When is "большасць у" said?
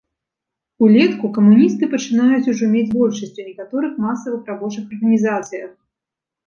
2.97-3.49